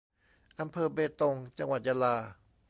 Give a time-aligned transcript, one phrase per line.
[0.59, 2.15] อำเภอเบตง จังหวัดยะลา